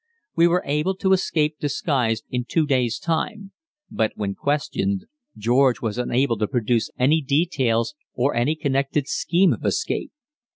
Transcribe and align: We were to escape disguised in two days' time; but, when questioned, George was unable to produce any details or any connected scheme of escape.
We 0.35 0.47
were 0.47 0.65
to 0.65 1.13
escape 1.13 1.59
disguised 1.59 2.23
in 2.31 2.45
two 2.45 2.65
days' 2.65 2.97
time; 2.97 3.51
but, 3.91 4.13
when 4.15 4.33
questioned, 4.33 5.05
George 5.37 5.79
was 5.79 5.99
unable 5.99 6.39
to 6.39 6.47
produce 6.47 6.89
any 6.97 7.21
details 7.21 7.93
or 8.15 8.33
any 8.33 8.55
connected 8.55 9.07
scheme 9.07 9.53
of 9.53 9.63
escape. 9.63 10.11